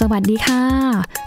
[0.00, 0.62] สวัสดีค่ะ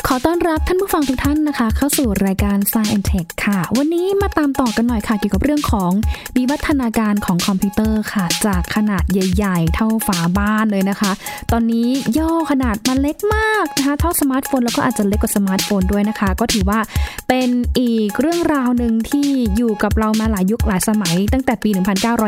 [0.07, 5.91] ขอต้อนรับท่านผู้ฟังทุกท่านนะคะ เข้าสู่รายการ Science and Tech ค่ะ วันนี้มาตามต่อกันหน่อยค่ะ เกี่ยวกับเรื่องของ
[6.35, 11.11] วิวัฒนาการของคอมพิวเตอร์ค่ะ จากขนาดใหญ่ ๆ เท่าฝาบ้านเลยนะคะ
[11.51, 16.79] ตอนนี้ย่อขนาดมาเล็กมากนะคะ เท่าสมาร์ทโฟนแล้วก็อาจจะเล็กกว่าสมาร์ทโฟนด้วยนะคะ ก็ถือว่า
[17.27, 17.49] เป็น
[17.79, 19.27] อีกเรื่องราวหนึ่งที่
[19.57, 21.69] อยู่กับเรามาหลายยุคหลายสมัย ตั้งแต่ปี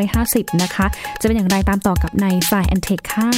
[0.02, 0.86] 1950 นะคะ
[1.22, 3.30] จะเป็นอย่างไรตามต่อกับใน Science and Tech ค่ะ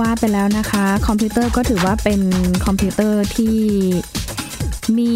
[0.00, 2.20] ว่าไปแล้วนะคะ คอมพิวเตอร์ก็ถือว่าเป็น
[2.66, 3.56] คอมพิวเตอร์ที่
[4.98, 5.14] มี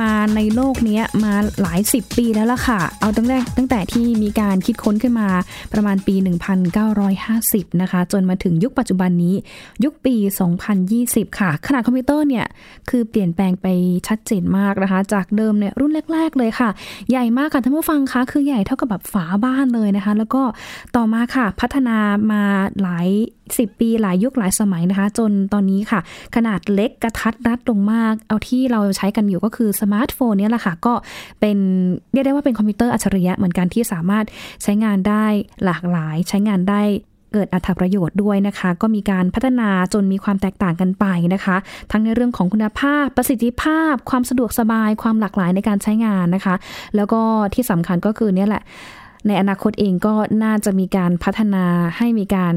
[0.00, 5.28] มาในโลกนี้มาหลายสิบปีแล้วล่ะค่ะ เอาตั้งแต่ตั้งแต่ที่มีการคิดค้นขึ้นมา
[5.72, 6.14] ประมาณปี
[6.98, 9.34] 1950 นะคะ จนมาถึงยุคปัจจุบันนี้
[9.84, 10.14] ยุคปี
[10.76, 12.46] 2020 ค่ะ ขนาดคอมพิวเตอร์เนี่ย
[12.90, 13.66] คือเปลี่ยนแปลงไป
[14.08, 16.68] ชัดเจนมากนะคะ จากเดิมเนี่ยรุ่นแรก ๆ เลยค่ะ
[17.10, 20.42] ใหญ่มากค่ะท่านผู้ฟังคะคือใหญ่เท่ากับแบบฝาบ้านเลยนะคะ แล้วก็
[20.96, 21.96] ต่อมาค่ะพัฒนา
[22.32, 22.42] มา
[22.82, 23.08] หลาย
[23.48, 26.00] 10ปีหลายยุคหลายสมัยนะคะ จนตอนนี้ค่ะ
[26.34, 30.94] ขนาดเล็กกะทัดรัดลงมาก เอาที่เราใช้กันอยู่ก็คือสมาร์ทโฟนนี่แหละค่ะ ก็
[31.40, 31.58] เป็น
[32.12, 34.24] เรียกได้ว่าเป็นคอมพิวเตอร์อัจฉริยะเหมือนกันที่สามารถ
[34.62, 35.24] ใช้งานได้
[35.64, 36.82] หลากหลาย ใช้งานได้
[37.32, 41.56] เกิดอรรถประโยชน์ด้วยนะคะ ก็มีการพัฒนาจนมีความแตกต่างกันไปนะคะ
[41.90, 46.54] ทั้งในเรื่องของคุณภาพ ประสิทธิภาพ ความสะดวกสบาย ความหลากหลายในการใช้งานนะคะ
[46.96, 47.20] แล้วก็
[47.54, 48.62] ที่สำคัญก็คือเนี่ยแหละ
[49.26, 51.64] ในอนาคตเองก็น่าจะมีการพัฒนา
[51.96, 52.54] ให้มีการ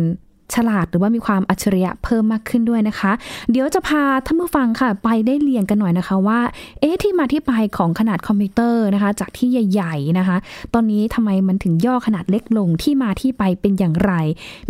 [0.56, 3.12] ฉลาดหรือว่ามีความอัจฉริยะเพิ่มมากขึ้นด้วยนะคะ
[3.52, 6.40] เดี๋ยวจะพาท่านผู้ฟังค่ะ ไปได้เรียงกันหน่อยนะคะว่า
[6.82, 10.38] เอ๊ะที่มาที่ไปของขนาดคอมพิวเตอร์นะคะ จากที่ใหญ่ ๆนะคะ
[10.74, 14.14] ตอนนี้ทำไมมันถึงย่อขนาดเล็กลงที่มาที่ไปเป็นอย่างไร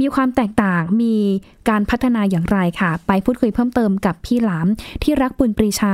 [0.02, 1.16] มีความแตกต่างมี
[1.69, 4.67] การพัฒนาอย่างไรค่ะ ไปพูดคุยเพิ่มเติมกับพี่หลาม
[5.03, 5.93] ที่รักปุณปรีชา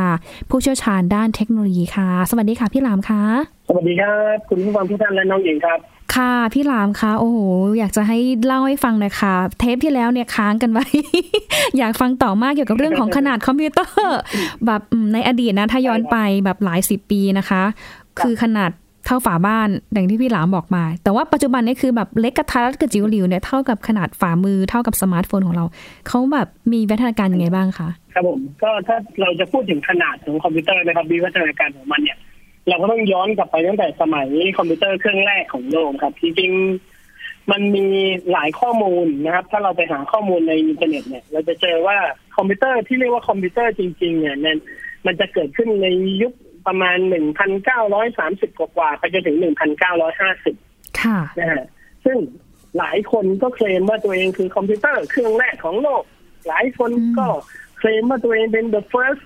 [0.49, 3.21] ผู้เชี่ยวชาญด้านเทคโนโลยีค่ะ สวัสดีค่ะพี่หลามค่ะ
[3.67, 5.79] สวัสดีครับคุณผู้ฟังทุกท่านและน้องหญิงครับ
[6.13, 7.37] ค่ะพี่หลามคะโอ้โห
[7.79, 10.85] อยากจะให้เล่าให้ฟังหน่อยค่ะเทปที่แล้วเนี่ยค้างกันไว้
[11.77, 14.19] อยากฟังต่อมากเกี่ยวกับเรื่องของขนาดคอมพิวเตอร์
[14.65, 14.81] แบบ
[15.13, 17.63] ในอดีตนะถ้าย้อนไปแบบหลายสิบปีนะคะ
[18.19, 18.71] คือขนาด
[19.05, 25.65] เท่าฝาบ้านอย่างที่พี่หลามบอกมา แต่ว่าปัจจุบันนี้คือแบบเล็กกะทัดกระจิ๋วหลิวเนี่ยเท่ากับขนาดฝ่ามือเท่ากับสมาร์ทโฟนของเรา
[26.07, 32.17] เขาแบบมีวิวัฒนาการยังไงบ้างคะครับผมก็ถ้าเราจะพูดถึงขนาดของคอมพิวเตอร์นะครับวิวัฒนาการของมันเนี่ย
[32.69, 34.27] เราก็ต้องย้อนกลับไปตั้งแต่สมัย
[34.57, 37.87] คอมพิวเตอร์เครื่องแรกของโลกครับจริงๆมันมี
[38.31, 41.97] หลายข้อมูลนะครับ ถ้าเราไปหาข้อมูลในอินเทอร์เน็ตเนี่ย เราจะเจอว่า
[42.35, 44.37] คอมพิวเตอร์ที่เรียกว่าคอมพิวเตอร์จริง ๆ เนี่ย
[45.05, 45.87] มันจะเกิดขึ้นใน
[46.21, 46.33] ยุค
[46.67, 50.55] ประมาณหนึ่งพันเก้าร้อยสามสิบกว่าไปจนถึงหนึ่งพันเก้าร้อยห้าสิบ
[51.01, 51.63] ค่ะนะฮะ
[52.05, 52.17] ซึ่ง
[52.77, 56.03] หลายคนก็เคลมว่าตัวเองคือคอมพิวเตอร์เครื่องแรกของโลก
[56.47, 57.27] หลายคนก็
[57.77, 59.23] เคลมว่าตัวเองเป็น the first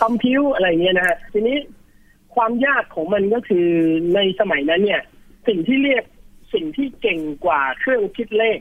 [0.00, 1.56] คอมพิวอะไรเงี้ยนะฮะทีนี้
[2.34, 3.68] ความยากของมันก็คือ
[4.14, 5.02] ในสมัยนั้นเนี่ย
[5.48, 6.04] สิ่งที่เรียก
[6.54, 8.58] สิ่งที่เก่งกว่าเครื่องคิดเลข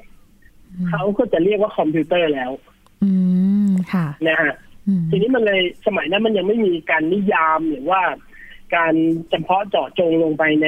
[0.89, 2.51] เขาก็จะเรียกว่าคอมพิวเตอร์แล้ว
[3.03, 3.11] อื
[3.69, 4.53] มค่ะนะฮะ
[5.09, 8.01] ทีนี้มันเลยสมัยนั้นมันยังไม่มีการนิยามหรือว่า
[8.75, 8.93] การ
[9.29, 10.67] เฉพาะเจาะจงลงไปใน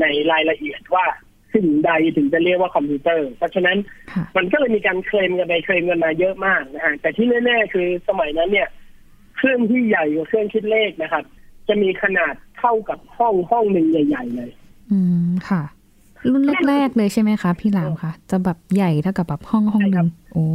[0.00, 1.06] ในรายละเอียดว่า
[1.54, 3.78] สิ่งใดถึงจะเรียกว่าคอมพิวเตอร์ เพราะฉะนั้น
[4.12, 8.68] ค่ะมันก็เลยมีการเคลมกันไปเคลมกันมาเยอะมากนะฮะแต่ที่แน่ๆคือสมัยนั้นเนี่ย
[9.36, 11.24] เครื่องที่ใหญ่กว่าเครื่องคิดเลขนะครับ
[11.68, 14.50] จะมีขนาดเท่ากับห้องห้องหนึ่งใหญ่ ๆ เลย
[14.90, 15.62] อืมค่ะ
[16.30, 20.46] รุ่นแรกๆเลยใช่ไหมคะ พี่หลามคะจะแบบใหญ่เท่ากับแบบห้องห้องหนึ่งโอ้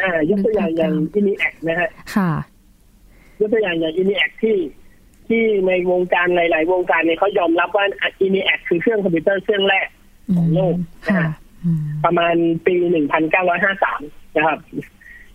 [0.00, 2.30] อ่ายกตัวอย่างอย่าง ENIAC นะฮะค่ะ
[3.40, 4.56] ยกตัวอย่างอย่าง ENIAC ที่
[5.28, 7.84] ที่ในวงการหลาย ๆ วงการเนี่ยเขายอมรับว่า
[8.20, 9.86] ENIAC คือเครื่องคอมพิวเตอร์เครื่องแรก
[10.36, 10.76] ของโลก
[11.08, 11.32] ค่ะนะฮะ
[11.64, 12.34] อืมประมาณ
[12.66, 12.74] ปี
[13.56, 14.58] 1953นะครับ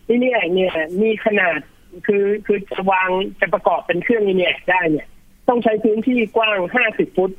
[0.09, 1.59] ENIAC เนี่ยมีขนาด
[2.07, 3.09] คือคือจะวาง
[3.40, 5.07] จะประกอบเป็นเครื่อง ENIAC ได้เนี่ย
[5.47, 6.57] ต้องใช้พื้นที่กว้าง
[6.90, 7.31] 50ฟุต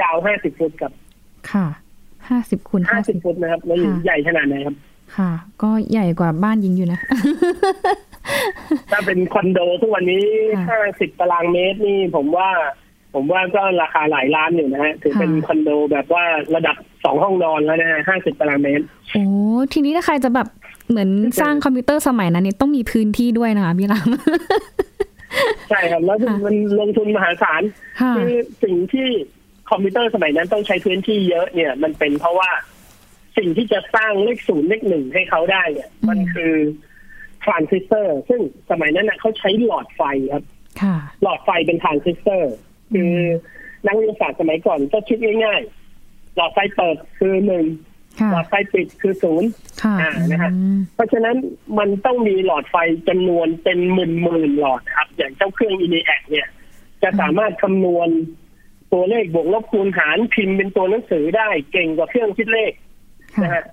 [0.00, 0.92] ยาว50ฟุตกับ
[1.50, 1.66] ค่ะ
[2.28, 4.76] ห้าสิบคูณห้าสิบ50ฟุตนะครับแล้วค่ะใหญ่ขนาดไหนครับ
[5.16, 5.30] ค่ะ
[5.62, 7.00] ก็ใหญ่กว่าบ้านยิงอยู่นะ
[8.90, 10.24] ถ้าเป็นคอนโดทุกวันนี้
[10.68, 12.48] ค่ะ50ตารางเมตรนี่ผมว่า
[13.14, 16.24] ผมว่าก็ราคาหลายล้านอยู่นะฮะถือเป็นค่ะคอนโดแบบว่า
[16.54, 19.24] ระดับสองห้องนอนแล้วนะฮะ50ตารางเมตรโอ้
[19.72, 20.48] ทีนี้ถ้าใครจะแบบ
[20.88, 21.10] เหมือน
[21.40, 24.08] สร้างคอมพิวเตอร์สมัยนั้นเนี่ยต้องมีพื้นที่ด้วยนะคะพี่หลาม
[25.70, 27.62] ใช่ครับแล้วค่ะมันลงทุนมหาศาล
[28.00, 28.32] ค่ะคือ
[28.64, 29.08] สิ่งที่
[29.70, 32.50] คอมพิวเตอร์สมัยนั้นต้องใช้พื้นที่เยอะเนี่ย มันเป็นเพราะว่า
[33.38, 36.52] สิ่งที่จะสร้างเลขศูนย์เลขหนึ่งให้เขาได้เนี่ย มันคือ
[37.44, 40.44] ทรานซิสเตอร์ ซึ่งสมัยนั้นนะเขาใช้หลอดไฟครับ
[40.82, 42.52] ค่ะหลอดไฟเป็นทรานซิสเตอร์
[42.92, 43.12] คือ
[43.86, 47.64] นักวิทยาศาสตร์สมัยก่อนก็คิดง่ายๆหลอดไฟเปิดคือหนึ่ง
[48.20, 49.48] ค่ะหลอดไฟปิดคือศูนย์
[49.82, 51.36] ค่ะอ่านะฮะอืมเพราะฉะนั้น
[51.78, 52.76] มันต้องมีหลอดไฟ
[53.08, 56.48] จำนวนเป็นหมื่นหมื่นๆหลอดครับ อย่างเจ้าเครื่อง ENIAC เนี่ย
[57.02, 58.08] จะสามารถคำนวณ
[58.92, 62.72] ตัวเลขบวกลบคูณหารพิมพ์เป็นตัวหนังสือได้เก่งกว่าเครื่องคิดเลข
[63.34, 63.64] ค่ะนะฮะ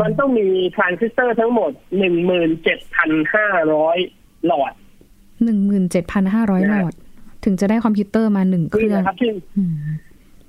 [0.00, 0.46] มันต้องมี
[0.76, 3.98] ทรานซิสเตอร์ทั้งหมดหนึ่งหมื่นเจ็ดพันห้าร้อย
[4.46, 4.72] หลอด
[5.44, 6.94] หนึ่งหมื่นเจ็ดพันห้าร้อยหลอดนะฮะ
[7.44, 9.74] ถึงจะได้คอมพิวเตอร์มาหนึ่งเคนี่รื่องนี่นะครับที่อืม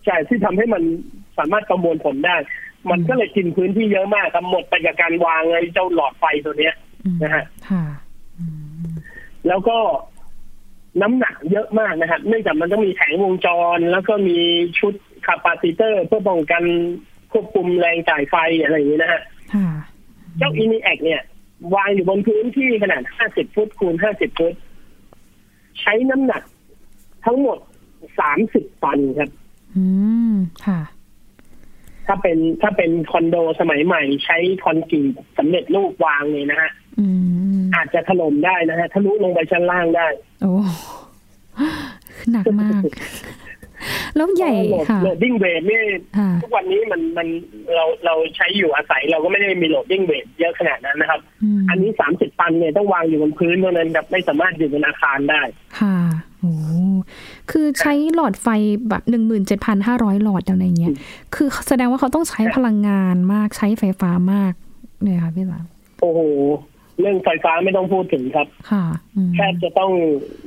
[0.06, 0.84] ใช่ที่ทำให้มัน
[1.38, 2.36] สามารถประมวลผลได้
[2.92, 6.76] มันก็เลยกินพื้นที่เยอะมากครับหมดไปกับการวางไอ้เจ้าหลอดไฟตัวเนี้ย
[7.06, 7.84] อืมนะฮะค่ะ
[9.48, 9.78] แล้วก็
[11.02, 14.40] น้ำหนักเยอะมากนะครับเนื่องจากมันต้องมีแผงวงจร แล้วก็มี
[14.80, 14.94] ชุด
[15.26, 16.64] capacitor เพื่อป้องกัน
[17.32, 19.22] ควบคุมแรงจ่ายไฟอะไรอย่างนี้นะฮะ
[19.54, 19.68] ค่ะ
[20.38, 21.22] เจ้า ENIAC เนี่ย
[21.76, 24.54] วางอยู่บนพื้นที่ขนาด 50 ฟุตคูณ 50 ฟุต
[25.82, 26.44] ใช้น้ำหนัก
[27.26, 27.58] ทั้งหมด
[28.20, 29.30] 30ตันครับ
[29.76, 29.86] อื
[30.32, 30.34] ม
[30.66, 30.80] ค่ะ
[32.08, 37.08] ถ้าเป็นถ้าเป็นคอนโดสมัยใหม่ ใช้คอนกรีตสำเร็จรูปวางเลยนะฮะอื
[37.58, 40.08] มอาจจะถล่มได้นะฮะทะลุลงไปชั้นล่างได้
[40.42, 40.54] โอ้
[42.32, 42.82] หนักมาก
[44.16, 45.82] แล้วใหญ่ load ค่ะ loading weight นี่
[46.18, 47.28] ค่ะทุกวันนี้มันมัน
[47.76, 51.20] เราเราใช้อยู่อาศัย เราก็ไม่ได้มี loading weight เยอะขนาดนั้นนะครับ
[51.58, 55.42] มอันนี้สามสิบตันเนี่ยต้องวางอยู่บนพื้นเท่านั้นครับไม่สามารถอยู่บนอาคารได้
[55.80, 55.98] ค่ะ
[56.40, 56.54] โอ้
[57.52, 58.48] คือใช้หลอดไฟ
[58.90, 60.94] แบบหนึ่งหมื่นเจ็ดพันห้าร้อยหลอดอะไรเงี้ย
[61.36, 64.54] คือแสดงว่าเขาต้องใช้พลังงานมากใช้ไฟฟ้ามาก
[65.02, 65.66] เนี่ยค่ะพี่หลาม
[66.02, 66.20] โอ้โห
[67.00, 69.92] เรื่องไฟฟ้าไม่ต้องพูดถึงครับ ค่ะอืมแทบจะต้อง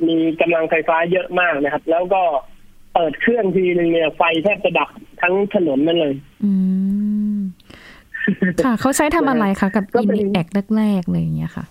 [0.07, 2.21] มีกำลังไฟฟ้าเยอะมากนะครับ แล้วก็
[2.93, 4.89] เปิดเครื่องทีนึงเนี่ยไฟแทบจะดับ
[5.21, 6.13] ทั้งถนนนั่นเลย
[6.43, 6.51] อื
[7.35, 7.37] ม
[8.65, 10.47] ค่ะ เขาใช้ทำอะไรคะกับก็อินเป็นแอค
[10.77, 11.65] แรกๆเลยอย่างเงี้ยค่ะ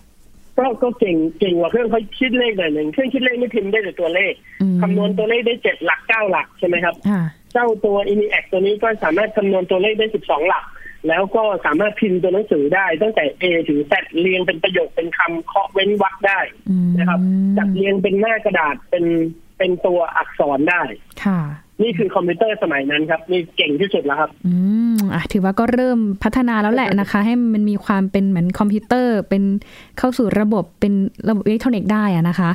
[0.57, 7.21] ก็ก็เก่งเก่งกว่าเครื่องเขาคิดเลขหน่อยหนึ่งเครื่องคิดเลขไม่พิมพ์ได้แต่ตัวเลขอืมคำนวณตัวเลขได้เจ็ดหลักเก้าหลักใช่ไหมครับค่ะ
[7.53, 10.65] เจ้าตัว i n น a c ตัวนี้ก็สามารถคำนวณตัวเลขได้12หลัก
[11.07, 16.39] แล้วก็สามารถพิมพ์ตัวหนังสือได้ ตั้งแต่ A ถึง Z เรียงเป็นประโยคเป็นคำเคาะเว้นวรรคได้
[16.69, 17.19] อืมนะครับ
[17.57, 19.05] จัดเรียงเป็นหน้ากระดาษเป็น
[19.57, 20.81] เป็นตัวอักษรได้
[21.23, 21.41] ค่ะ
[21.81, 24.53] นี่คือคอมพิวเตอร์สมัยนั้นครับ นี่เก่งที่สุดแล้วครับ อื
[24.95, 29.43] มอะถือว่าก็เริ่มพัฒนาแล้วแหละนะคะ ให้มันมีความเป็นเหมือนคอมพิวเตอร์เป็น
[29.97, 30.93] เข้าสู่ระบบเป็น
[31.29, 32.49] ระบบอิเล็กทรอนิกส์ได้อะนะคะ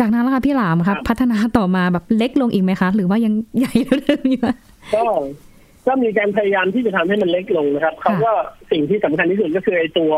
[0.00, 4.56] จากนั้นล่ะคะพี่หลามคครัรับบพัฒนาต่อมาแบบเล็กลงอีกไหมคะ หรือว่ายังใหญ่เท่าเดิมอยู่อะ
[4.94, 5.02] ก็
[5.86, 8.30] ก็มีการพยายามที่จะทำให้มันเล็กลงนะครับเขาก็
[8.70, 10.12] สิ่งที่สำคัญที่สุดก็คือไอ้ตัว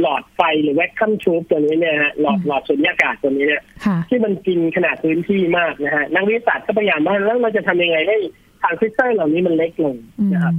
[0.00, 8.18] หลอดไฟหรือ vacuum tube ตัวนี้เนี่ยฮะหลอดหลอดสุญญากาศตัวนี้เนี่ยค่ะที่มันกินขนาดพื้นที่มากนะฮะนักวิทยาศาสตร์ก็พยายามว่าแล้วเราจะทำยังไงให้
[8.60, 10.54] ทรานซิสเตอร์เหล่านี้มันเล็กลงอืมนะครับ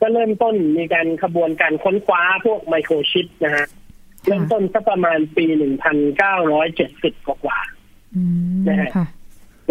[0.00, 3.66] ก็เริ่มต้นมีการขบวนการค้นคว้าพวกไมโครชิปนะฮะ
[4.26, 5.44] เริ่มต้นสักประมาณปี
[6.32, 7.58] 1970กว่า
[8.16, 8.22] อื
[8.56, 9.06] มนะฮะค่ะ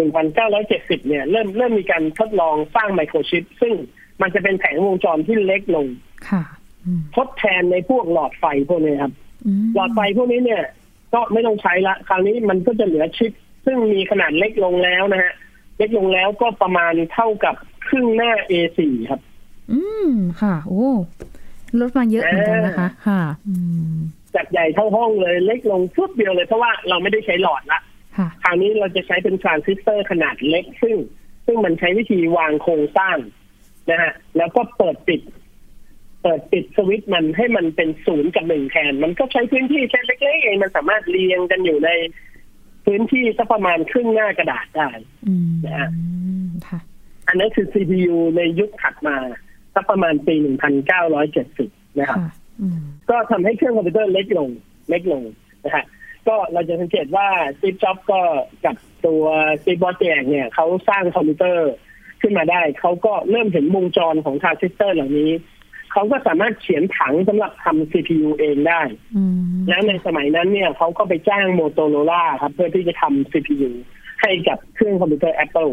[0.02, 3.74] 1970เนี่ยเริ่มเริ่มมีการทดลองสร้างไมโครชิป ซึ่ง
[4.22, 5.86] มันจะเป็นแผงวงจรที่เล็กลง
[6.28, 6.59] ค่ะอืม
[7.16, 9.12] ทดแทนในพวกหลอดไฟพวกนี้ครับ
[9.62, 10.62] มหลอดไฟพวกนี้เนี่ย
[11.14, 13.32] ก็ไม่ต้องใช้ละ คราวนี้มันก็จะเหลือชิป
[13.66, 15.32] ซึ่งมีขนาดเล็กลงแล้วนะฮะ
[15.78, 17.54] เล็กลงแล้วก็ประมาณเท่ากับ
[17.88, 18.80] ครึ่งหน้า A4
[19.10, 19.20] ครับ
[19.72, 19.80] อื
[20.10, 20.88] มค่ะ โอ้
[21.80, 23.54] ลดมาเยอะเหมือนกันนะคะ ค่ะอื
[23.94, 23.96] ม
[24.34, 27.80] จากใหญ่เท่าห้องเลย เล็กลงฟุบเดียวเลย เพราะว่าเราไม่ได้ใช้หลอดละ
[28.16, 30.96] ค่ะคราวนี้เราจะใช้เป็นทรานซิสเตอร์ขนาดเล็กซึ่ง
[31.46, 33.16] ซึ่งมันใช้วิธีวางโครงสร้าง
[33.90, 35.20] นะฮะแล้วก็เปิดปิด
[36.22, 41.90] เปิดปิดสวิตช์มันให้มันเป็นศูนย์กับหนึ่งแทน มันก็ใช้พื้นที่แค่เล็กๆเองมันสามารถเรียงกันอยู่ใน
[42.86, 44.90] พื้นที่สักประมาณครึ่งหน้ากระดาษได้
[45.26, 45.90] อืมนะฮะ
[46.68, 46.78] ค่ะ
[47.28, 49.16] อันนั้นคือ CPU ในยุคถัดมา
[49.74, 50.34] สักประมาณปี
[51.16, 54.50] 1970นะครับค่ะอืมก็ทำให้เครื่องคอมพิวเตอร์เล็กลง
[54.90, 55.22] เล็กลง
[55.64, 55.84] นะฮะ
[56.28, 57.28] ก็เราจะสังเกตว่า
[57.60, 58.20] Steve Jobs ก็
[58.64, 59.24] กับตัว
[59.64, 61.70] Steve Woz เองเนี่ยเขาสร้างคอมพิวเตอร์
[62.20, 65.30] ขึ้นมาได้ เขาก็เริ่มเห็นวงจรของทรานซิสเตอร์เหล่านี้
[65.92, 68.80] เขาก็สามารถเขียนผังสำหรับทำ CPU เองได้
[69.16, 69.36] อืม
[69.68, 73.70] แล้วในสมัยนั้นเนี่ยเขาก็ไปจ้าง Motorola ครับเพื่อที่จะทำ CPU
[74.20, 75.72] ให้กับเครื่องคอมพิวเตอร์ Apple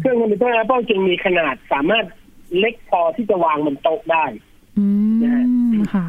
[0.00, 2.04] เครื่องคอมพิวเตอร์ Apple จึงมีขนาดสามารถ
[2.58, 4.24] เล็กพอที่จะวางบนโต๊ะได้
[4.78, 4.86] อื
[5.72, 6.06] มค่ะ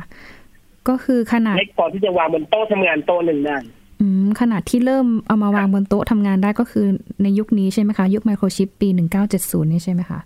[0.88, 3.58] ก็คือขนาดเล็กพอที่จะวางบนโต๊ะทำงานโต๊ะหนึ่งได้
[4.02, 6.86] อืมขนาดที่เริ่มเอามาวางบนโต๊ะทำงานได้ก็คือ
[7.24, 10.20] ในยุคนี้ใช่ไหมคะ ยุคไมโครชิปปีหนึ่งเก้าเจ็ดศูนย์นี่ใช่ไหมคะ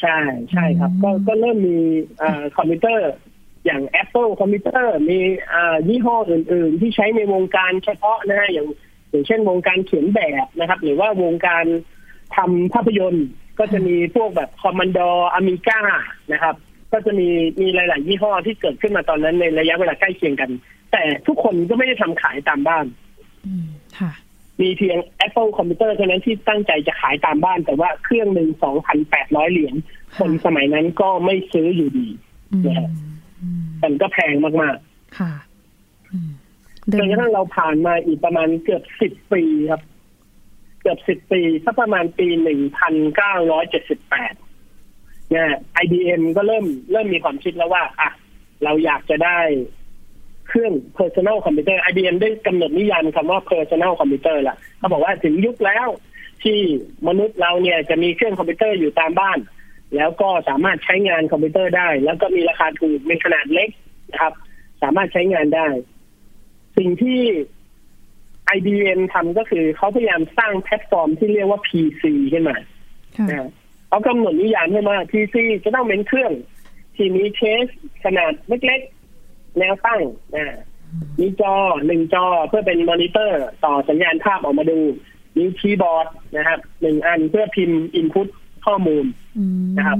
[0.00, 0.18] ใช่
[0.52, 1.78] ใช่ครับ ก็ก็เริ่มมี
[2.22, 3.10] อ่าคอมพิวเตอร์
[3.66, 5.18] อย่าง Apple คอมพิวเตอร์มี
[5.52, 8.66] อ่ายี่ห้ออื่น ๆ ที่ใช้ในวงการเฉพาะนะฮะอย่าง
[9.10, 11.64] อย่างเช่นวงการเขียนแบบนะครับ หรือว่าวงการ
[12.36, 13.26] ทำภาพยนตร์
[13.58, 15.80] ก็จะมีพวกแบบคอมมานดอร์อ m ิก้า
[16.32, 16.54] นะครับ
[16.92, 17.28] ก็จะมี
[17.60, 20.50] มีหลาย ๆ ยี่ห้อที่เกิดขึ้นมาตอนนั้นในระยะเวลาใกล้เคียงกัน
[20.92, 22.86] แต่ทุกคนก็ไม่ได้ทำขายตามบ้าน
[23.46, 24.12] อืมค่ะ
[24.60, 28.48] มีเพียง Apple คอมพิวเตอร์เท่านั้นที่ตั้งใจจะขายตามบ้าน แต่ว่าเครื่องหนึ่ง
[29.00, 29.74] 2,800เหรียญ
[30.18, 32.08] คนสมัยนั้นก็ไม่ซื้ออยู่ดี
[32.52, 32.90] อืมนะฮะ
[33.40, 34.76] อืมมันก็แพงมาก
[35.18, 35.32] ค่ะ
[36.12, 39.82] อืมๆเดิจนกระทั่งเราผ่านมาอีกประมาณเกือบสิบปีครับ
[40.80, 44.34] เกือบสิบปีสักประมาณปีหนึ่งพันเก้าร้อยเจ็ดสิบแปด
[45.30, 45.50] เนี่ย
[45.82, 48.10] IBM ก็เริ่มเริ่มมีความคิดแล้วว่า อะ
[48.64, 49.38] เราอยากจะได้
[50.50, 55.88] เครื่อง personal computer IBM ได้กำหนดนิยามคำว่า personal computer ละเขาบอกว่าถึงยุคแล้ว
[56.42, 56.58] ที่
[57.08, 59.38] มนุษย์เราเนี่ยจะมีเครื่องคอมพิวเตอร์อยู่ตามบ้าน
[59.96, 63.70] แล้วก็สามารถใช้งานคอมพิวเตอร์ได้ แล้วก็มีราคาถูกมีขนาดเล็ก
[64.10, 64.34] นะครับ
[64.82, 65.68] สามารถใช้งานได้
[66.78, 67.20] สิ่งที่
[68.56, 72.02] IBM ทำก็คือเขาพยายามสร้างแพลตฟอร์มที่เรียกว่า PC
[72.32, 72.56] ขึ้นมา
[73.16, 73.50] ค่ะนะ
[73.88, 76.32] เขากำหนดนิยามให้มา PC จะต้องเป็นเครื่อง
[76.96, 77.66] ที่มีเคส
[78.04, 78.99] ขนาดเล็กๆ
[79.58, 80.00] แนวตั้ง
[80.34, 80.58] นะ
[81.20, 81.54] มีจอ
[81.86, 84.78] หนึ่งจอเพื่อเป็นมอนิเตอร์ ต่อสัญญาณภาพออกมาดู
[85.36, 88.28] มีคีย์บอร์ดนะครับหนึ่งอันเพื่อพิมพ์ input
[88.66, 89.04] ข้อมูล
[89.38, 89.98] อืมนะครับ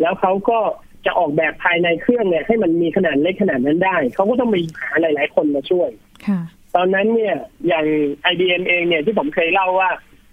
[0.00, 0.58] แล้วเขาก็
[1.06, 5.88] จะออกแบบภายในเครื่องเนี่ยให้มันมีขนาดเล็กขนาดนั้นได้ เขาก็ต้องมีหาหลาย ๆ คนมาช่วย
[6.26, 6.40] ค่ะ
[6.74, 7.36] ตอนนั้นเนี่ย
[7.68, 7.86] อย่าง
[8.32, 9.90] IBM เองเนี่ยที่ผมเคยเล่าว่า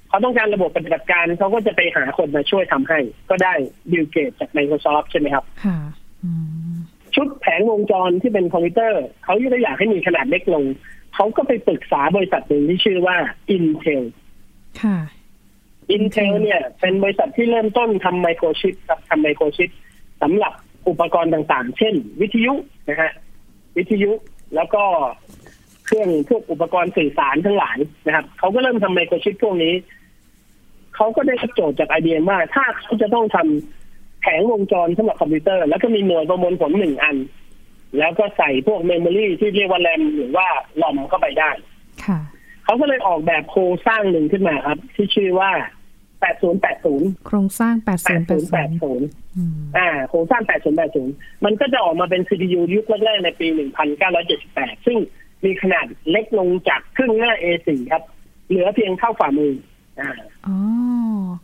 [0.09, 3.53] เขาต้องการระบบปฏิบัติการเขาก็จะไปหาคนมาช่วยทำให้ ก็ได้
[3.91, 5.77] Bill Gates จาก Microsoft ใช่ไหมครับค่ะ
[6.23, 6.58] อืม
[7.19, 10.63] ชุดแผงวงจรที่เป็นคอมพิวเตอร์ เขาก็อยากให้มีขนาดเล็กลง
[11.15, 13.17] เขาก็ไปปรึกษาบริษัทหนึ่งที่ชื่อว่า
[13.55, 14.03] Intel
[14.81, 14.97] ค่ะ
[15.95, 19.69] Intel เนี่ย เป็นบริษัทที่เริ่มต้นทำไมโครชิปครับทำไมโครชิป
[20.21, 20.53] สำหรับ
[20.89, 22.53] อุปกรณ์ต่างๆ เช่น วิทยุ
[22.89, 23.11] นะฮะ
[23.77, 24.11] วิทยุ
[24.55, 24.83] แล้วก็
[25.85, 29.73] เครื่องพวกอุปกรณ์สื่อสารทั้งหลายนะครับเขาก็เริ่มทำไมโครชิปพวกนี้
[30.95, 33.78] เขาก็ได้รับโจทย์จาก IBM ว่าถ้าเขาจะต้องทำ
[34.21, 37.17] แผงวงจรสำหรับคอมพิวเตอร์ แล้วก็มีหน่วยประมวลผลหนึ่งอัน
[37.99, 40.47] แล้วก็ใส่พวกเมมโมรีที่เรียกว่าแรมหรือว่า
[40.81, 41.51] ลอมเข้าไปได้
[42.05, 42.19] ค่ะ
[42.63, 45.51] เขาก็เลยออกแบบโครงสร้างหนึ่งขึ้นมาครับ ที่ชื่อว่า
[46.39, 50.41] 8080 โครงสร้าง 8080 8080อืมอ่า โครงสร้าง
[50.89, 53.47] 8080 มันก็จะออกมาเป็น CPU ยุคแรกๆในปี
[54.17, 54.97] 1978 ซึ่ง
[55.45, 58.03] มีขนาดเล็กลงจากครึ่งหน้า A4 ครับ
[58.47, 59.53] เหลือเพียงเท่าฝ่ามือ
[60.01, 60.11] อ่า
[60.47, 60.57] อ๋อ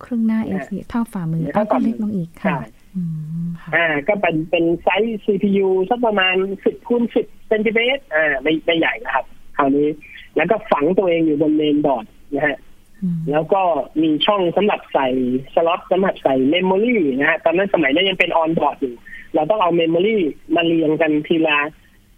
[0.04, 2.60] ครึ่งหน้า A4 เท่าฝ่ามือเท่าเอาก็ฝ่ามือเล็กลงอีกค่ะใช่
[2.96, 3.02] อื
[3.44, 9.26] มค่ะอ่า ก็เป็นเป็น size CPU สักประมาณ10คูณ10เซนติเมตรอ่าไม่ไม่ใหญ่นะครับ
[9.58, 9.88] คราวนี้
[10.36, 12.58] แล้วก็ฝังตัวเองอยู่บนเมนบอร์ดนะฮะ
[13.02, 13.62] อืมแล้วก็
[14.02, 15.08] มีช่องสำหรับใส่
[15.54, 18.96] สล็อตสำหรับใส่ memory นะฮะตอนนั้นสมัยนั้นยังเป็น on board อยู่
[19.36, 20.18] เราต้องเอา memory
[20.56, 21.58] มาเรียงกันทีละ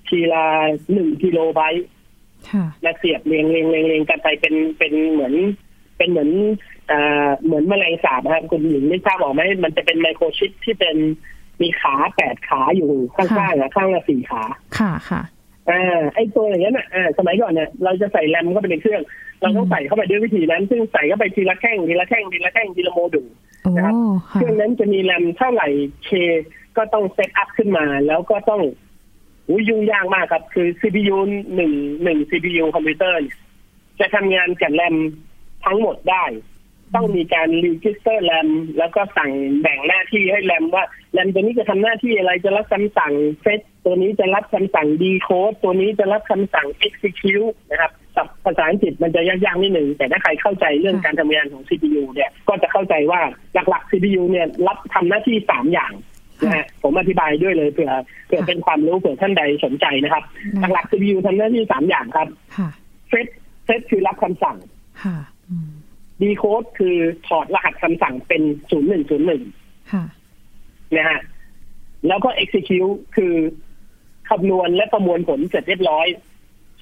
[0.08, 0.44] ทีละ
[0.94, 1.88] หนึ่งกิโลไบต์
[2.52, 5.34] ค่ะและเสียบเรียงเรียงเรียงเรียงกันไปเป็นเป็นเหมือน
[5.98, 6.30] เป็นเหมือน
[6.92, 10.96] อ่าเหมือนแมลงสาบนะครับคุณหญิงไม่ทราบออกไหมมันจะเป็นไมโครชิปที่เป็น
[11.62, 14.44] มีขาแปดขาอยู่ข้างๆนะข้างละสี่ขา
[14.78, 15.22] ค่ะค่ะ
[15.70, 19.02] อ่าไอ้ตัวอย่างนั้นอะอ่าสมัยก่อนเนี่ยเราจะใส่แรมเข้าไปในเครื่อง
[19.42, 23.28] เราต้องใส่เข้าไปด้วยวิธีนั้น ซึ่งใส่เข้าไปทีละแท่งทีละแท่งทีละแท่งทีละโมดูล
[23.64, 23.94] โอ้นะครับ
[24.32, 25.68] เคค่ะเครื่องนั้นจะมีแรมเท่าไหร่
[26.06, 26.10] เค
[26.78, 28.62] ก็ต้อง set up ขึ้นมา แล้วก็ต้อง
[29.50, 31.18] อุ้ยยุ่งยากมากครับ คือ CPU
[31.56, 31.72] หนึ่ง
[32.04, 33.38] หนึ่ง CPU คอมพิวเตอร์เนี่ย
[34.00, 34.96] จะทำงานกับแรม
[35.66, 36.26] ทั้งหมดได้
[36.96, 40.84] ต้องมีการ register RAM แล้วก็สั่งแบ่งหน้าที่ให้แรมว่า
[41.14, 53.22] แรมตัวนี้จะทำหน้าที่อะไรจะรับคำสั่ง fetch ตัวนี้จะรับคำสั่ง decode ตัวนี้จะรับคำสั่ง execute นะครับศัพท์ภาษาอังกฤษมันจะยากๆนิดหนึ่งแต่ถ้าใครเข้าใจเรื่องการทำงานของ CPU เนี่ยก็จะเข้าใจว่า
[53.70, 55.94] หลักๆ CPU เนี่ยรับทำหน้าที่สามอย่าง
[56.44, 57.92] นะฮะผมอธิบายด้วยเลยเผื่อ
[58.28, 60.24] เผื่อเป็นความรู้เผื่อท่านใดสนใจนะครับ
[60.74, 62.70] หลักๆ CPU ทำหน้าที่สามอย่างครับค่ะ
[63.10, 63.28] เฟซ
[63.66, 64.58] เฟซคือรับคำสั่ง
[65.04, 65.37] ค่ะอืม
[66.22, 69.44] ดีโคดคือถอดรหัสคำสั่งเป็นศูนย์หนึ่งศูนย์หนึ่ง
[69.92, 70.04] ค่ะ
[70.96, 71.20] นะฮะ
[72.08, 73.34] แล้วก็ execute คือ
[74.30, 76.08] คำนวณและประมวลผลเสร็จเรียบร้อย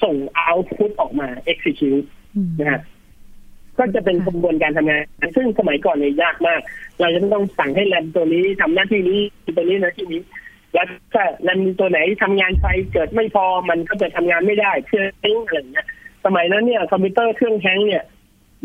[0.03, 0.15] ส่ง
[0.47, 2.05] output ออกมา execute
[2.35, 2.81] อืมนะฮะ
[3.77, 5.03] ก็จะเป็นกระบวนการทำงาน
[5.35, 6.61] ซึ่งสมัยก่อนเนี่ยยากมาก
[6.99, 9.19] เราจะต้องสั่งให้แรมตัวนี้ทำหน้าที่นี้
[9.57, 10.21] ตัวนี้หน้าที่นี้
[10.73, 15.87] แล้วถ้าแรมตัวไหนทำงานไปเกิดไม่พอมันก็จะทำงานไม่ได้เครื่องแฮงก์อะไรอย่างเงี้ย
[16.25, 18.03] สมัยนั้นเนี่ยคอมพิวเตอร์เครื่องแฮงก์เนี่ย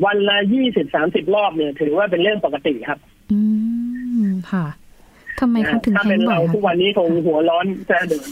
[0.05, 2.99] วันละยี่สิบสามสิบรอบเนี่ยถือว่าเป็นเรื่องปกติครับ
[3.33, 3.41] อื
[4.25, 4.67] มค่ะ
[5.41, 8.23] ทำไมเขาถึงถ้าแฮงก์บ่อเราทุกวันนี้คงหัวร้อนจะเดิน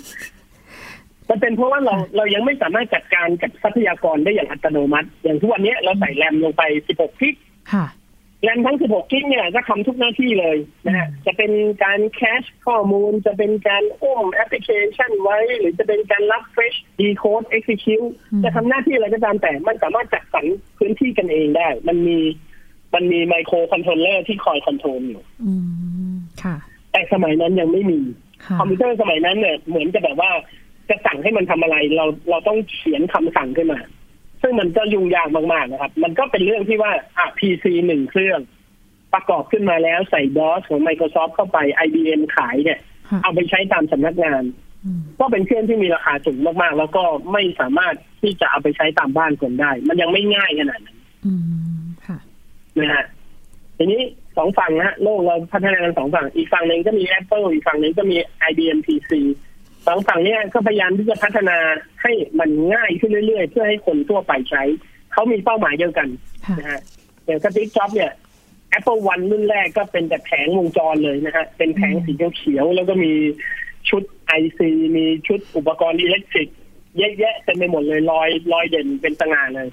[1.29, 7.35] มันเป็นเพราะว่าเราเรายังไม่สามารถจัดการกับทรัพยากรได้อย่างอัตโนมัติ อย่างทุกวันนี้เราใส่แรมลงไป16 gig
[7.73, 7.87] ค่ะ
[8.43, 11.53] แรมทั้ง 16 gig เนี่ยก็ทำทุกหน้าที่เลยนะฮะจะเป็น
[11.85, 20.47] การ cache ข้อมูล จะเป็นการอุ้มแอปพลิเคชันไว้ หรือจะเป็นการรับ fetch decode execute อืมจะทำหน้าที่อะไรก็ตามแต่ มันสามารถจัดสรร
[20.79, 22.19] พื้นที่กันเองได้ มันมี
[22.95, 25.53] มันมีไมโครคอนโทรลเลอร์ที่คอย control อยู่อื
[26.13, 26.57] มค่ะ
[26.93, 28.01] แต่สมัยนั้นยังไม่มี
[28.45, 30.31] ค่ะคอมพิวเตอร์สมัยนั้นเนี่ยเหมือนจะแบบว่า
[30.89, 33.81] จะสั่งให้มันทำอะไร เราเราต้องเขียนคำสั่งขึ้นมา
[34.43, 38.41] ซึ่งมันก็ยุ่งยากมากๆนะครับ มันก็เป็นเรื่องที่ว่าอะ PC หนึ่งเครื่อง
[39.15, 42.81] ประกอบขึ้นมาแล้วใส่ DOS ของ Microsoft เข้าไป IBM ขายเนี่ย
[43.23, 44.43] เอาไปใช้ตามสำนักงาน
[45.21, 50.99] ก็เป็นเครื่องที่มีราคาสูงมากๆ แล้วก็ไม่สามารถที่จะเอาไปใช้ตามบ้านคนได้ มันยังไม่ง่ายขนาดนั้น
[52.79, 53.05] นะฮะ
[53.77, 54.03] ทีนี้
[54.37, 58.17] สองฝั่งนะโลกเราพัฒนากันสองฝั่ง อีกฝั่งหนึ่งก็มี Apple อีกฝั่งหนึ่งก็มี
[58.51, 59.11] IBM PC
[59.87, 61.59] สองฝั่งนี้ก็พยายามที่จะพัฒนา
[62.03, 64.63] ให้มันง่ายขึ้นเรื่อยๆ เพื่อให้คนทั่วไปใช้
[65.13, 66.09] เขามีเป้าหมายเดียวกัน
[66.59, 66.81] นะฮะ
[67.27, 68.13] อย่างสตีฟ จ็อบส์เนี่ย
[68.79, 73.13] Apple One รุ่นแรกก็เป็นแต่แผงวงจรเลยนะฮะ เป็นแผงสีเขียวๆแล้วก็มี
[73.89, 76.49] ชุด IC มีชุดอุปกรณ์ electric
[76.99, 79.69] เยอะแยะเต็มไปหมดเลยลอยลอยเด่นเป็นตระหง่านเลย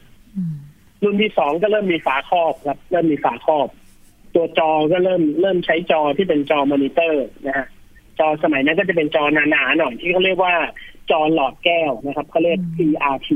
[1.04, 3.68] รุ่นที่สองก็เริ่มมีฝาครอบครับ เริ่มมีฝาครอบ
[4.36, 7.68] ตัวจอก็เริ่มเริ่มใช้จอที่เป็นจอมอนิเตอร์นะฮะ
[8.20, 10.54] จอสมัยนั้นก็จะเป็นจอหนาๆหน่อยที่เขาเรียกว่า
[11.12, 13.30] จอหลอดแก้วนะครับเขาเรียก CRT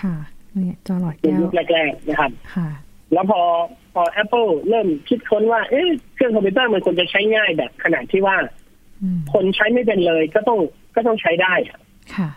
[0.00, 0.16] ค่ะ
[0.58, 2.68] เนี่ยจอหลอดแก้วยุคแรกๆนะครับค่ะ
[3.12, 3.40] แล้วพอ
[3.94, 8.36] พอ Apple เริ่มคิดค้นว่า เอ๊ะเครื่องคอมพิวเตอร์มันควรจะใช้ง่ายแบบขนาดที่ว่า
[9.32, 10.58] คนใช้ไม่เป็นเลยก็ต้อง
[10.94, 11.54] ก็ต้องใช้ได้
[12.16, 12.30] ค่ะ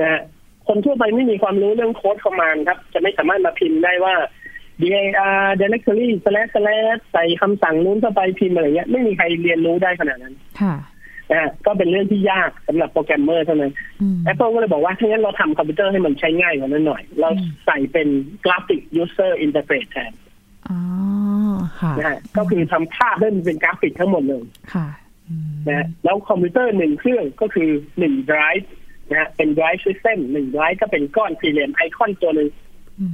[0.00, 0.22] นะฮะ
[0.66, 4.14] คนทั่วไปไม่มีความรู้เรื่องโค้ดคอมมานด์ครับ จะไม่สามารถมาพิมพ์ได้ว่า
[4.82, 4.94] dir
[5.60, 10.74] directory slash slash ใส่คำสั่งนู้นเข้าไปพิมพ์อะไรเงี้ยไม่มีใครเรียนรู้ได้ขนาดนั้นค่ะ
[11.32, 13.72] นะก็เป็นเรื่องที่ยากสำหรับโปรแกรมเมอร์เท่านั้น
[14.30, 17.28] Apple ก็เลยบอกว่าถ้างั้นเราทำคอมพิวเตอร์ให้มันใช้ง่ายกว่านั้นหน่อย เรา
[17.66, 18.08] ใส่เป็น
[18.44, 20.12] กราฟิก user interface แทน
[20.68, 20.78] อ๋อ
[21.80, 24.88] ค่ะนะก็คือทำภาพให้มันเป็นกราฟิกทั้งหมดเลยค่ะ
[25.68, 28.70] นะแล้วคอมพิวเตอร์หนึ่งเครื่องก็คือหนึ่งไดรฟ์
[29.10, 32.48] นะฮะเป็น drive system หนึ่งไดรฟ์ก็เป็นก้อนสี่เหลี่ยมไอคอนตัวหนึ่ง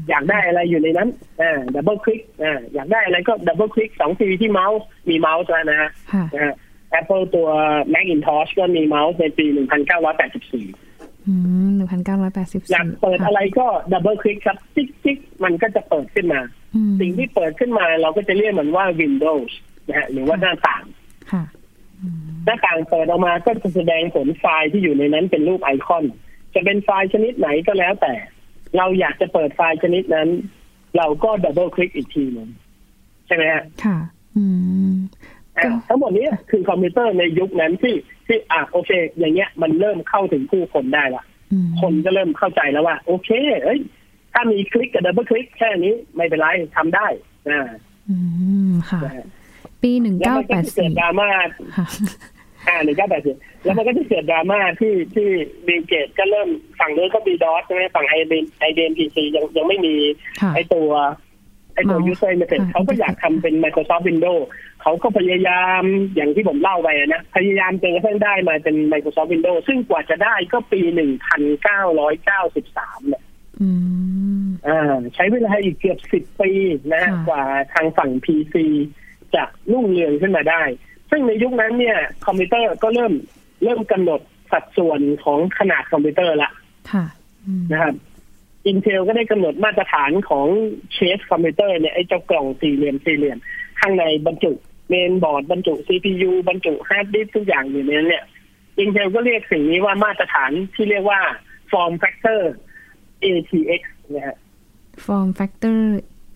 [0.08, 1.08] อยากได้อะไรอยู่ในนั้น
[1.40, 5.90] อ่าดับเบิลคลิกอ่าอยากได้อะไรก็ดับเบิลคลิกสองทีที่เมาส์มีเมาส์แล้วนะฮะ
[6.34, 6.54] นะฮะ
[7.00, 7.48] Apple ตัว
[7.94, 11.34] Macintosh ก็มีเมาส์ในปี 1984อื
[11.68, 16.40] ม1984 อยากเปิดอะไรก็ดับเบิลคลิกครับจิ๊กจิ๊กมันก็จะเปิดขึ้นมา
[17.00, 19.52] สิ่งที่เปิดขึ้นมาเราก็จะเรียกมันว่า Windows
[19.88, 20.84] นะฮะหรือว่าหน้าต่าง
[22.44, 26.04] หน้าต่างเปิดออกมาก็จะแสดงผลไฟล์ที่อยู่ในนั้นเป็นรูปไอคอน
[26.54, 28.14] จะเป็นไฟล์ชนิดไหนก็แล้วแต่
[28.76, 30.28] เราอยากจะเปิดไฟล์ชนิดนั้น
[30.96, 32.48] เราก็ดับเบิลคลิกอีกทีนึง
[33.26, 33.98] ใช่ไหมฮะค่ะ
[34.36, 34.44] อื
[34.90, 34.92] ม
[35.88, 37.94] ทั้งหมดนี้คือคอมพิวเตอร์ในยุคนั้นที่
[38.26, 41.24] ที่อะโอเค อย่างเงี้ยมันเริ่มเข้าถึงผู้คนได้ละ
[41.80, 43.30] คนก็เริ่มเข้าใจแล้วว่า โอเค
[43.64, 43.80] เอ้ย
[44.32, 47.06] ถ้ามีคลิกกับดับเบิลคลิกแค่นี้ไม่เป็นไรทำได้
[47.50, 47.68] อ่า
[48.10, 48.16] อื
[48.70, 49.00] มค่ะ
[49.82, 51.28] ปีหนึ่งเก้าแปดสี่เกิดดราม่า
[52.68, 55.28] อ่าหนึ่งเก้าแปดสี่แล้วมันก็จะเกิดดราม่าที่ที่
[55.66, 56.48] บิลเกตส์ก็เริ่ม
[56.80, 59.94] ฝั่งนู้นก็มี DOS ใช่ไหมฝั่งไอเดนไอเดนพีซียังยังไม่มี
[60.54, 60.90] ไอตัว
[61.74, 64.42] ไอตัว user เม e เ o เขาก็อยากทำเป็น Microsoft Windows
[64.82, 65.82] เขาก็พยายาม
[66.14, 73.22] อย่างที่ผมเล่าไปนะ พยายามจนกระทั่งได้มาเป็น Microsoft Windows ซึ่งกว่าจะได้ก็ปีหนึ่งพันเก้าร้อยเก้าสิบสามเนี่ย
[74.66, 76.50] อ่าใช้เวลาอีกเกือบสิบปี
[76.94, 78.54] นะกว่าทางฝั่ง PC
[79.34, 80.62] จะรุ่งเรืองขึ้นมาได้
[81.14, 83.12] ซึ่งในยุคนั้นเนี่ย คอมพิวเตอร์ก็เริ่ม
[83.64, 84.20] เริ่มกำหนด
[84.52, 86.50] สัดส่วนของขนาดคอมพิวเตอร์ละ
[87.72, 87.94] นะครับ
[88.66, 90.46] อินเทลก็ได้กำหนดมาตรฐานของ
[90.92, 93.38] เคสคอมพิวเตอร์เนี่ยไอ้เจ้ากล่องสี่เหลี่ยมสี่เหลี่ยม
[93.80, 94.52] ข้างในบรรจุ
[94.88, 98.24] เมนบอร์ดบรรจุ CPU บรรจุฮาร์ดดิสก์ทุกอย่างอยู่ในนั้นเนี่ย
[98.78, 101.20] อินเทลก็เรียกสิ่งนี้ว่ามาตรฐานที่เรียกว่า
[101.72, 102.40] form factor
[103.24, 103.82] ATX
[104.14, 104.36] นะฮะ
[105.06, 105.78] form factor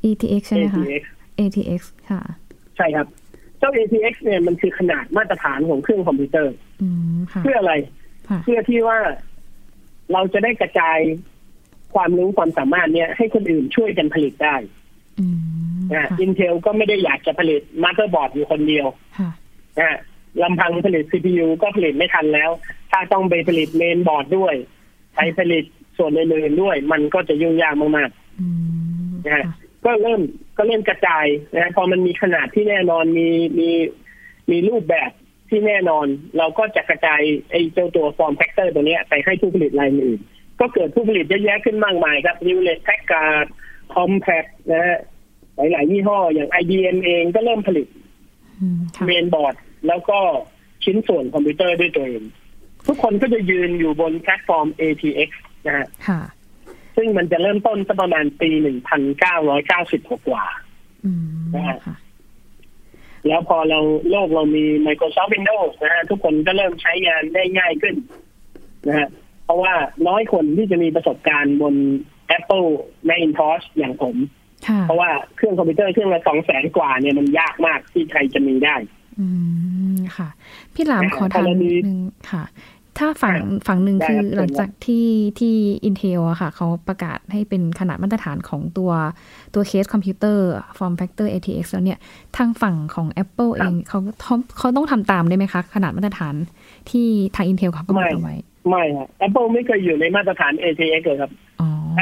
[0.05, 0.85] ATX ใช่ไหมคะ
[1.39, 2.23] ATX ค่ะ
[2.77, 3.07] ใช่ครับ
[3.59, 6.55] เจ้า ATX เนี่ยมันคือขนาดมาตรฐานของเครื่องคอมพิวเตอร์
[7.43, 7.75] เพื่ออะไร
[8.43, 8.99] เพื่อที่ว่า
[10.13, 10.99] เราจะได้กระจาย
[11.95, 14.57] ความรู้ความสามารถเนี่ย ให้คนอื่นช่วยกันผลิตได้
[15.95, 18.87] นะอินเทลก็ไม่ได้อยากจะผลิตมาเธอร์บอร์ดอยู่คนเดียว
[19.81, 19.99] นะ
[20.43, 22.51] ลำพังผลิต CPU ก็ผลิตไม่ทันแล้ว
[22.91, 24.55] ถ้าต้องไปผลิตเมนบอร์ดด้วย
[25.17, 25.65] ไปผลิต
[25.99, 29.47] ส่วนอื่นๆด้วย มันก็จะยุ่งยากมากๆนะ
[29.85, 30.21] ก็เริ่ม
[30.57, 33.71] ก็เริ่มกระจายนะพอมันมีขนาดที่แน่นอนมีมี
[34.51, 35.11] มีรูปแบบ
[35.49, 36.07] ที่แน่นอน
[36.39, 40.21] เราก็จะกระจายไอ้เจ้าตัว form factor ตัวนี้ไปให้ผู้ผลิตรายอื่น
[40.61, 44.99] ก็เกิดผู้ผลิตเยอะแยะขึ้นมากมายครับ Hewlett-Packard Compaq นะฮะ
[45.57, 47.87] หลายๆยี่ห้ออย่าง IBM เองก็เริ่มผลิต
[49.07, 49.55] เมนบอร์ด
[49.89, 50.19] แล้วก็
[50.85, 52.23] ชิ้นส่วนคอมพิวเตอร์ด้วยตัวเอง
[52.87, 55.31] ทุกคนก็จะยืนอยู่บนแพลตฟอร์ม ATX
[55.67, 55.87] นะฮะ
[56.97, 60.45] ซึ่งมันจะเริ่มต้นสักประมาณปีหนึ่งพันเก้าร้อยเก้าสิบกว่า
[61.55, 61.79] นะฮะ
[63.27, 63.81] แล้วพอเรา
[64.11, 67.97] โลกเรามี Microsoft Windows นะฮะทุกคนก็เริ่มใช้งานได้ง่ายขึ้น
[68.89, 69.09] นะฮะ
[69.45, 69.73] เพราะว่า
[70.09, 71.75] น้อยคนที่จะมีประสบการณ์บน
[72.37, 72.69] Apple
[73.09, 74.17] Macintosh อย่างผม
[74.83, 78.77] เพราะว่าเครื่องคอมพิวเตอร์เครื่องละสองแสนกว่าเนี่ยมันยากมากที่ใครจะมีได้
[79.21, 79.27] อื
[79.95, 80.29] มค่ะ
[80.75, 81.99] พี่หลามขอถามนึง
[82.31, 82.45] ค่ะ
[82.99, 85.09] ถ้าฝั่งฝั่งหนึ่งคือหลังจากที่
[85.41, 85.55] ที่
[85.89, 88.93] Intel อะค่ะ เขาประกาศให้เป็นขนาดมาตรฐานของตัว
[89.55, 90.47] ตัวเคสคอมพิวเตอร์
[90.79, 91.99] Form Factor ATX แล้วเนี่ย
[92.37, 93.99] ทางฝั่งของ Apple เองเขา
[94.59, 96.35] เขาต้องทำตามได้ไหมคะ ขนาดมาตรฐาน
[96.91, 98.35] ที่ทาง Intel เขากำหนดเอาไว้
[98.69, 101.33] ไม่ครับ Apple ไม่เคยอยู่ในมาตรฐาน ATX เลยครับ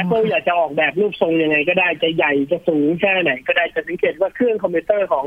[0.01, 5.25] Apple อยากจะออกแบบรูปทรงยังไงก็ได้จะใหญ่จะสูงแค่ไหน ก็ได้จะสังเกตว่าเครื่องคอมพิวเตอร์ของ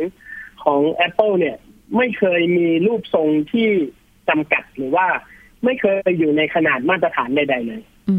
[0.64, 1.56] ของ Apple เนี่ย
[1.96, 3.68] ไม่เคยมีรูปทรงที่
[4.28, 5.06] จำกัดหรือว่า
[5.64, 8.16] ไม่เคยอยู่ในขนาดมาตรฐานใดๆเลย อื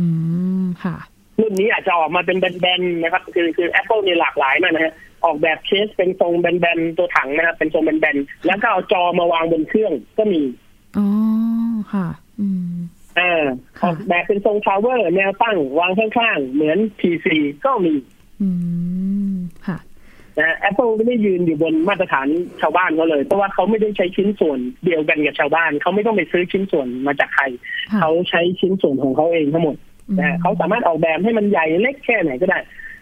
[0.63, 0.97] มค่ะ
[1.39, 4.93] รุ่นนี้อาจจะออกมาเป็นแบนๆนะครับ คือคือ Apple เนี่ยหลากหลายมากนะฮะ
[5.25, 10.41] ออกแบบเคสเป็นทรงแบนๆตัวถังนะครับเป็นทรงแบนๆแล้วก็เอาจอมาวางบนเครื่องก็มี
[10.97, 11.08] อ๋อ
[11.93, 12.08] ค่ะ
[12.39, 12.78] อืม
[13.19, 13.43] อ่า
[13.84, 17.28] ออกแบบเป็นทรง tower แนวตั้งวางข้างๆเหมือน PC
[17.65, 17.93] ก็มี
[18.41, 18.88] อืมค่ะ
[20.39, 22.28] นะ Apple ไม่ได้ยืนอยู่บนมาตรฐาน
[22.62, 27.43] ชาวบ้านเขาเลย เพราะว่าเขาไม่ได้ใช้ชิ้นส่วนเดียวกันกับชาวบ้าน เขาไม่ต้องไปซื้อชิ้นส่วนมาจากใคร
[27.99, 29.75] เขาใช้ชิ้นส่วนของเขาเองทั้งหมด
[30.19, 32.60] นะเขาสามารถออกแบบให้มันใหญ่เล็กแค่ไหนก็ได้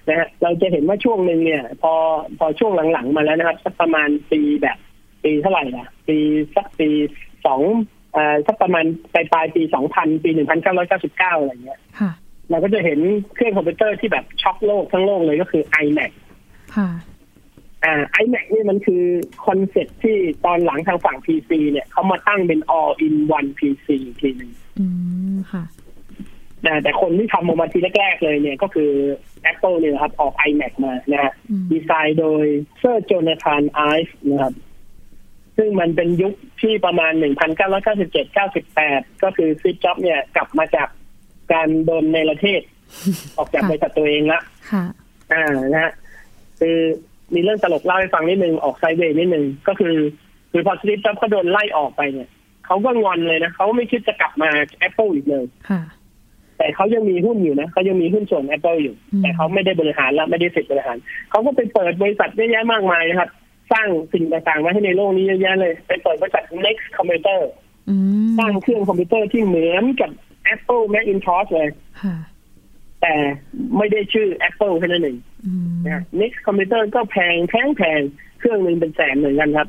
[0.10, 1.94] นะฮะเราจะเห็นว่าช่วงหนึ่งเนี่ย พอ
[2.40, 4.78] พอช่วงหลังๆมาแล้วนะครับสักประมาณปีแบบ
[5.24, 6.18] ปีเท่าไหร่ล่ะ ปี
[6.56, 6.90] สักปี
[7.46, 7.62] สอง
[8.16, 11.80] อ่าสักประมาณปลายปลายปีสองพันปีหนึ่งพันเก้าร้อยเก้าสิบเก้าอะไรเงี้ย
[12.50, 13.00] เราก็จะเห็น
[13.36, 16.12] เครื่องคอมพิวเตอร์ที่แบบช็อกโลกทั้งโลกเลยก็คือ iMac
[17.84, 19.04] ค่ะอ่า iMac นี่มันคือ
[19.46, 23.88] concept ที่ตอนหลังทางฝั่ง PC เนี่ยเขามาตั้งเป็น all in one PC
[24.20, 24.86] ทีหนึ่งอื
[25.34, 25.64] มค่ะ
[26.84, 28.92] แต่คนที่ทำออกมาทีแรกๆเลยเนี่ยก็คือ
[29.52, 31.34] Apple เนี่ยครับออก iMac มานะฮะ
[31.72, 32.46] ดีไซน์โดย
[32.80, 34.54] เซอร์โจนาธานไอฟ์นะครับ
[35.58, 37.14] ซึ่งมันเป็นยุคที่ประมาณ
[38.38, 40.88] 1997-98 ก็คือซิจ็อบเนี่ยกลับมาจาก
[41.54, 42.62] การโดนในประเทศ
[43.38, 44.42] ออกจากบริษัทตัวเองละ
[45.34, 45.94] อ่านะฮะ
[46.60, 46.78] คือ
[47.34, 49.96] มีเรื่องตลกเล่าให้ฟังนิดนึงออก sideway นิดนึงก็คือ
[50.52, 52.30] คือพอสตีฟจ็อบเขาโดนไล่ออกไปเนี่ย
[52.66, 54.50] เขาก็งอนเลยนะเขาไม่คิดจะกลับมา
[54.88, 55.46] Apple อีกเลย
[56.58, 60.98] แต่เขายังมีหุ้นอยู่นะเขายังมีหุ้นส่วน Apple อยู่ แต่เขาไม่ได้บริหารแล้วไม่ได้สิทธิ์บริหาร
[61.30, 63.30] เขาก็ไปเปิดบริษัทเยอะแยะมากมายนะครับ
[63.72, 67.40] สร้างสิ่งต่างๆมาให้ในโลกนี้เยอะแยะเลยไปเปิดบริษัท Next Computer
[68.38, 70.12] สร้างเครื่องคอมพิวเตอร์ที่เหมือนกับ
[70.54, 71.70] Apple Macintosh เลย
[73.08, 73.22] แต่
[73.78, 75.18] ไม่ได้ชื่อ Apple แค่นั้นเอง
[75.86, 78.02] นะ Next Computer ก็แพงแพงแพง
[78.40, 79.68] เครื่องหนึ่งเป็นแสนเหมือนกันครับ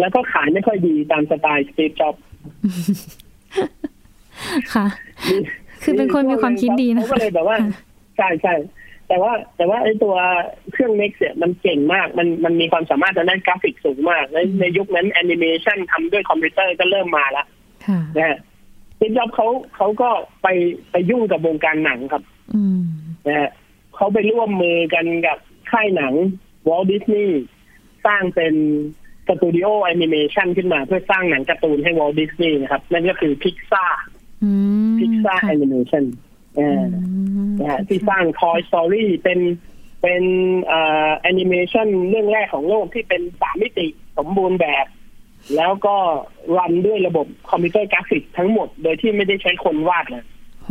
[0.00, 2.14] แล้วก็ขายไม่ค่อยดีตามสไตล์สตีฟจ็อบ
[4.74, 4.86] ค่ะ
[5.82, 7.56] คือเป็นคนมีความคิดดีนะเขาก็เลยแบบว่า
[8.16, 8.54] ใช่ใช่
[9.08, 10.14] แต่ว่าแต่ว่าไอ้ตัว
[10.72, 17.46] เครื่องเน็กเนี่ยมันเก่งมาก มันมันมีความสามารถทางด้านกราฟิกสูงมาก ในในยุคนั้นแอนิเมชันทำด้วยคอมพิวเตอร์ก็เริ่มมาแล้ว
[18.16, 18.38] นะฮะ
[19.00, 20.10] สตีฟจ็อบเขาเขาก็
[20.42, 20.48] ไป
[20.90, 22.22] ไปยุ่งกับวงการหนังครับ
[23.26, 23.50] นะฮะ
[23.96, 25.38] เขาไปร่วมมือกันกับ
[25.70, 26.14] ค่ายหนัง
[26.68, 27.42] Walt Disney
[28.06, 28.54] สร้างเป็น
[29.26, 36.04] สตูดิโอแอนิเมชันขึ้นมาเพื่อสร้างหนังการ์ตูนให้ Walt Disney นะครับ นั่นก็คือ Pixar Pixar Animation
[37.88, 39.40] ที่สร้าง Toy Story เป็น
[40.02, 40.22] เป็น
[41.20, 43.86] แอนิเมชันเรื่องแรกของโลกที่เป็นสามมิติ
[44.18, 44.86] สมบูรณ์แบบ
[45.56, 45.96] แล้วก็
[46.58, 50.24] run ด้วยระบบคอมพิวเตอร์กราฟิกทั้งหมด โดยที่ไม่ได้ใช้คนวาดเลย
[50.64, 50.70] โห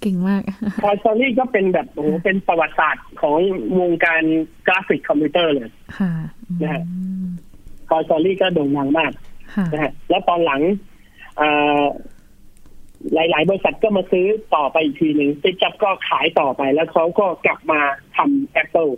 [0.00, 0.42] เก่งมาก
[0.82, 3.38] Toy Story ก็เป็นแบบโอ้เป็นประวัติศาสตร์ของ
[3.80, 4.22] วงการ
[4.66, 6.12] กราฟิกคอมพิวเตอร์เลยค่ะ
[6.62, 6.82] นะฮะ
[7.88, 9.12] Toy Story ก็โด่งดังมาก
[9.72, 10.60] นะฮะแล้วตอนหลัง
[13.14, 17.80] หลาย ๆ บริษัทก็มาซื้อต่อไปอีกทีหนึ่งสตีฟจ็อบก็ขายต่อไปแล้วเขาก็กลับมา
[18.16, 18.92] ทำ Apple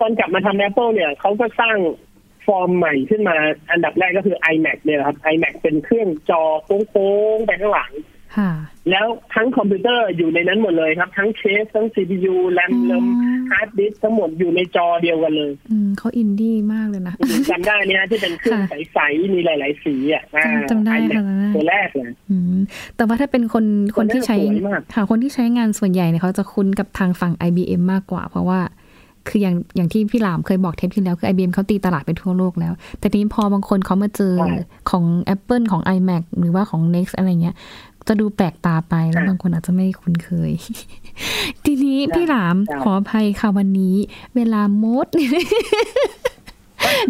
[0.00, 1.76] ตอนกลับมาทำ Apple เนี่ยเขาก็สร้าง
[2.46, 3.36] ฟอร์มใหม่ขึ้นมา
[3.70, 6.42] อันดับแรกก็คือ iMac เนี่ยครับ iMac เป็นเครื่องจอ
[6.88, 7.92] โค้งๆไปข้างหลัง
[8.90, 13.06] แล้วทั้งคอมพิวเตอร์อยู่ในนั้นหมดเลยครับ ทั้งเคส ทั้ง CPU แรมแรม
[13.50, 17.14] ฮาร์ดดิสก์ทั้งหมดอยู่ในจอเดียวกันเลยอืมเขาอินดี้มากเลยนะ
[17.50, 20.24] จำได้เนี่ย ที่เป็นเครื่องใส ๆ มีหลาย ๆ สีอะ
[20.70, 21.22] จำได้ค่ะ
[21.54, 22.10] ตัวแรกเลย
[22.96, 23.64] แต่ว่าถ้าเป็นคน
[23.96, 24.36] คนที่ใช้
[24.94, 28.60] ค่ะคนที่ใช้งานส่วนใหญ่เนี่ยเขาจะคุ้นกับทางฝั่ง IBM มากกว่า เพราะว่า
[29.28, 34.34] คืออย่างอย่างที่พี่หลามเคยบอกเทปที่แล้ว คือ IBM เขาตีตลาดไปทั่วโลกแล้ว แต่ทีนี้พอบางคนเขามาเจอ
[34.90, 35.04] ของ
[35.34, 37.56] Apple ของ iMac หรือว่าของ Next อะไรเงี้ย
[38.08, 40.52] จะดูแปลกตาไปแล้วบางคนอาจจะไม่คุ้นเคย
[41.64, 43.96] ทีนี้พี่หลามขออภัยค่ะวันนี้
[44.36, 45.06] เวลามด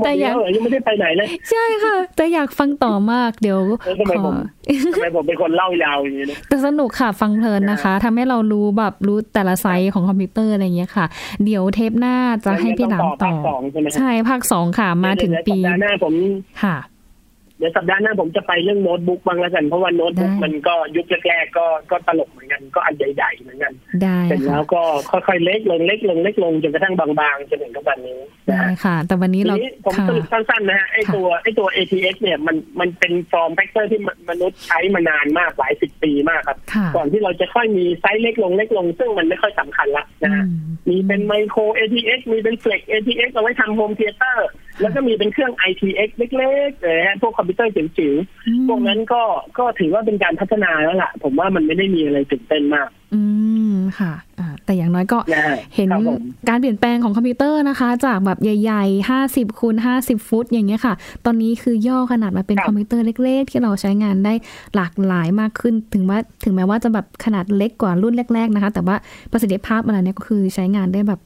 [0.05, 11.07] แต่อยากยังไม่ได้ไปไหนเลย ใช่ค่ะ แต่อยากฟังต่อมากเดี๋ยวขอทำไมผมเป็นคนเล่ายาวอย่างนี้แต่สนุกค่ะฟังเพลินนะคะทำให้เรารู้แบบรู้แต่ละไซส์ของคอมพิวเตอร์อะไรเงี้ยค่ะ
[11.45, 13.35] เดี๋ยวเทปหน้าจะให้พี่หลามต่อ
[13.97, 16.15] ใช่ภาคสองค่ะมาถึงปีหน้าผม
[16.63, 16.77] ค่ะ
[17.61, 43.93] เดี๋ยวสัปดาห์หน้าผมจะไปเรื่องโน้ตบุ๊กบ้างแล้วกัน เพราะว่าโน้ตบุ๊กได้มันก็ยุคแรกๆก็ก็ตลกเหมือนกันก็อันใหญ่ๆเหมือนกันได้เสร็จแล้ค่ะวก็ค่อยๆเล็กลงเล็กลงเล็กลงจนกระทั่งบางๆจนถึงทุกวันนี้นะได้ฮะค่ะ แต่วันนี้ทีเรานี้ผมค่ะสรุปสั้นๆนะฮะไอตัวไอตัว ATX เนี่ยมันมันเป็น form factor ที่มนุษย์ใช้มานานมากหลายสิบปีมากครับค่ะก่อนที่เราจะค่อยมีไซส์เล็กลงเล็กลง ซึ่งมันไม่ค่อยสำคัญละนะฮะอืมีเป็นไมโคร ATX มีเป็น Flex ATX เอาไว้ทำ home
[43.97, 44.49] theater
[44.81, 48.15] แล้วก็มีเป็นเครื่อง ITX เล็กๆเลยฮะพวกคอมพิวเตอร์จิ๋ว
[48.47, 49.23] อืมๆพวกนั้นก็
[49.59, 53.23] ก็ถือว่าเป็นการพัฒนาแล้วล่ะ ผมว่ามันไม่ได้มีอะไรตื่นเต้นมาก อื
[53.73, 64.35] มค่ะอ่าแต่อย่างน้อยก็นะฮะเห็นครับผมการเปลี่ยนแปลงของคอมพิวเตอร์นะคะ จากแบบใหญ่ๆ50คูณ50ฟุต อย่างเงี้ยค่ะ ตอนนี้คือย่อขนาดมาเป็นครับคอมพิวเตอร์เล็ก ๆ ที่เราใช้งานได้
[64.75, 68.97] หลากหลายมากขึ้น ถึงว่าถึงแม้ว่าจะแบบขนาดเล็กกว่ารุ่นแรก ๆนะคะ แต่ว่า
[69.33, 71.21] ประสิทธิภาพมันเนี่ยก็คือใช้งานได้แบบ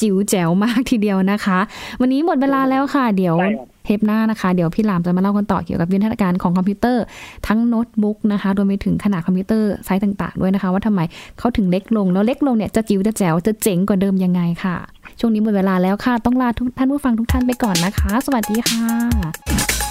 [0.00, 1.58] จิ๋วแจ๋วมากทีเดียวนะคะ
[2.00, 7.04] วันนี้หมดเวลาแล้วค่ะ เดี๋ยวใช่ครับเทปหน้านะคะ เดี๋ยวพี่หลามจะมาเล่ากันต่อเกี่ยวกับวิวัฒนาการของคอมพิวเตอร์
[7.46, 11.00] ทั้งโน้ตบุ๊กนะคะรวมไปถึงขนาดคอมพิวเตอร์ไซส์ต่างๆ ด้วยนะคะ ว่าทำไม
[11.38, 14.76] เขาถึงเล็กลง แล้วเล็กลงเนี่ยจะจิ๋วจะแจ๋วจะเจ๋งกว่าเดิมยังไงค่ะ
[15.20, 19.85] ช่วงนี้หมดเวลาแล้วค่ะ ต้องลาทุกท่านผู้ฟังทุกท่านไปก่อนนะคะ สวัสดีค่ะ